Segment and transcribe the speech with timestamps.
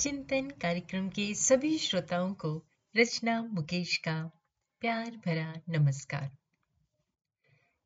[0.00, 2.50] चिंतन कार्यक्रम के सभी श्रोताओं को
[2.96, 4.14] रचना मुकेश का
[4.80, 6.30] प्यार भरा नमस्कार।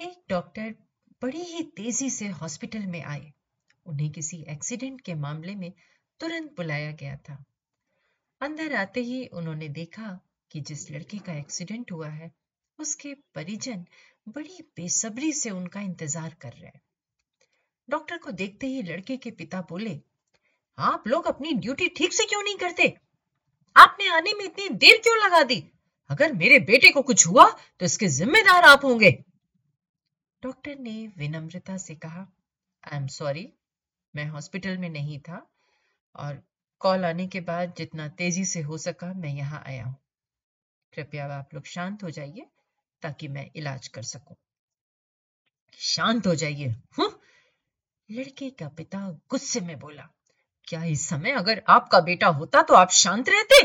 [0.00, 0.74] एक डॉक्टर
[1.22, 3.32] बड़ी ही तेज़ी से हॉस्पिटल में आए।
[3.86, 5.72] उन्हें किसी एक्सीडेंट के मामले में
[6.20, 7.44] तुरंत बुलाया गया था।
[8.40, 10.18] अंदर आते ही उन्होंने देखा
[10.50, 12.32] कि जिस लड़के का एक्सीडेंट हुआ है,
[12.78, 13.86] उसके परिजन
[14.28, 16.80] बड़ी बेसब्री से उनका इंतज़ार कर रहे हैं।
[17.88, 20.00] डॉक्टर को देखते ही लड़के के पिता बोले
[20.78, 22.92] आप लोग अपनी ड्यूटी ठीक से क्यों नहीं करते?
[23.76, 25.62] आपने आने में इतनी देर क्यों लगा दी?
[26.10, 29.10] अगर मेरे बेटे को कुछ हुआ तो इसके जिम्मेदार आप होंगे।
[30.42, 32.26] डॉक्टर ने विनम्रता से कहा
[32.84, 33.48] आई एम सॉरी
[34.14, 35.46] मैं हॉस्पिटल में नहीं था
[36.16, 36.42] और
[36.80, 39.96] कॉल आने के बाद जितना तेज़ी से हो सका, मैं यहाँ आया हूँ।
[40.92, 42.46] कृपया आप लोग शांत हो जाइए,
[43.02, 44.36] ताकि मैं इलाज कर सकूँ।
[45.78, 46.74] शांत हो जाइए
[48.08, 48.98] लड़के का पिता
[49.30, 50.08] गुस्से में बोला
[50.68, 53.64] क्या इस समय अगर आपका बेटा होता तो आप शांत रहते?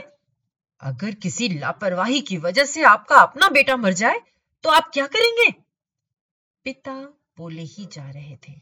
[0.81, 4.19] अगर किसी लापरवाही की वजह से आपका अपना बेटा मर जाए
[4.63, 5.51] तो आप क्या करेंगे?
[6.65, 6.93] पिता
[7.37, 8.53] बोले ही जा रहे थे।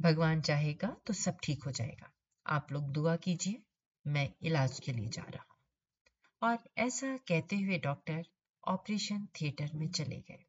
[0.00, 2.10] भगवान चाहेगा तो सब ठीक हो जाएगा।
[2.46, 3.62] आप लोग दुआ कीजिए,
[4.06, 8.24] मैं इलाज के लिए जा रहा हूँ। और ऐसा कहते हुए डॉक्टर
[8.68, 10.44] ऑपरेशन थिएटर में चले गए।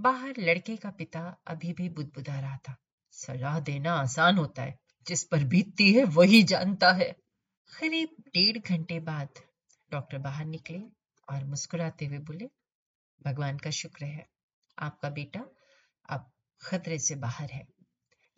[0.00, 2.76] बाहर लड़के का पिता अभी भी बुदबुदा रहा था।
[3.12, 7.10] सलाह देना आसान होता है। जिस पर बीतती है, वही जानता है।
[7.70, 9.38] करीब डेढ़ घंटे बाद
[9.90, 10.78] डॉक्टर बाहर निकले
[11.28, 12.48] और मुस्कुराते हुए बोले,
[13.20, 14.26] भगवान का शुक्र है,
[14.78, 15.44] आपका बेटा
[16.08, 17.66] अब खतरे से बाहर है।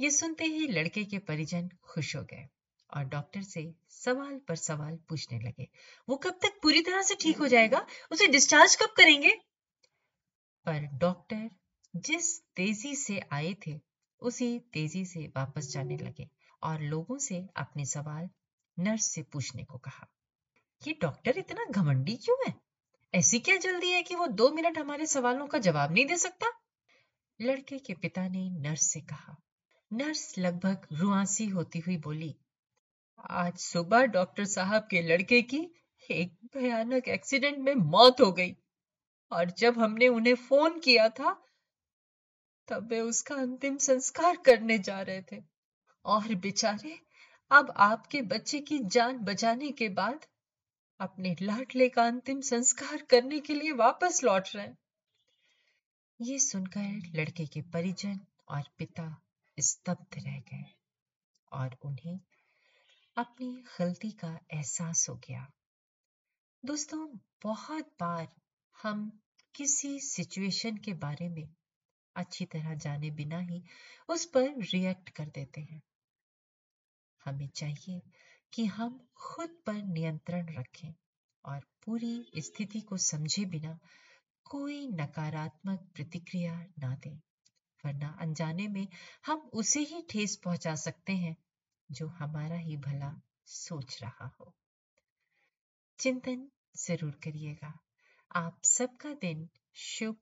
[0.01, 2.47] ये सुनते ही लड़के के परिजन खुश हो गए
[2.91, 5.69] और डॉक्टर से सवाल पर सवाल पूछने लगे,
[6.09, 7.87] वो कब तक पूरी तरह से ठीक हो जाएगा?
[8.13, 9.33] उसे डिस्चार्ज कब करेंगे?
[10.67, 11.49] पर डॉक्टर
[11.97, 13.81] जिस तेज़ी से आए थे,
[14.23, 16.29] उसी तेज़ी से वापस जाने लगे।
[16.67, 18.29] और लोगों से अपने सवाल
[18.79, 20.07] नर्स से पूछने को कहा,
[20.83, 22.55] ये डॉक्टर इतना घमंडी क्यों है?
[23.15, 26.53] ऐसी क्या जल्दी है कि वो दो मिनट हमारे सवालों का जवाब नहीं दे सकता?
[27.41, 29.37] लड़के के पिता ने नर्स से कहा।
[29.91, 32.35] नर्स लगभग रुआसी होती हुई बोली,
[33.31, 35.61] आज सुबह डॉक्टर साहब के लड़के की
[36.11, 38.57] एक भयानक एक्सीडेंट में मौत हो गई
[39.33, 41.33] और जब हमने उन्हें फ़ोन किया था,
[42.69, 45.56] तब वे उसका अंतिम संस्कार करने जा रहे थे।
[46.07, 47.01] और बेचारे,
[47.51, 50.27] अब आपके बच्चे की जान बचाने के बाद
[51.01, 54.79] अपने लाडले का अंतिम संस्कार करने के लिए वापस लौट रहे हैं।
[56.21, 59.23] ये सुनकर लड़के के परिजन और पिता
[59.61, 60.65] स्तब्ध रह गए
[61.53, 62.21] और उन्हें
[63.17, 65.53] अपनी गलती का एहसास हो गया।
[66.65, 68.29] दोस्तों, बहुत बार
[68.83, 69.21] हम
[69.55, 71.49] किसी सिचुएशन के बारे में
[72.17, 73.63] अच्छी तरह जाने बिना ही
[74.09, 75.83] उस पर रिएक्ट कर देते हैं।
[77.27, 78.03] हमें चाहिए
[78.53, 80.95] कि हम खुद पर नियंत्रण रखें
[81.45, 83.79] और पूरी स्थिति को समझे बिना
[84.45, 87.17] कोई नकारात्मक प्रतिक्रिया ना दें,
[87.85, 88.87] वरना अनजाने में
[89.27, 91.37] हम उसे ही ठेस पहुँचा सकते हैं
[91.91, 93.15] जो हमारा ही भला
[93.47, 94.55] सोच रहा हो।
[95.99, 97.73] चिंतन ज़रूर करिएगा।
[98.37, 100.17] आप सबका दिन शुभ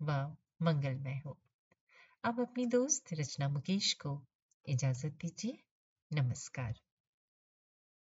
[0.00, 1.38] व मंगलमय हो।
[2.24, 4.22] अब अपनी दोस्त रचना मुकेश को
[4.66, 5.58] इजाज़त दीजिए।
[6.10, 6.80] नमस्कार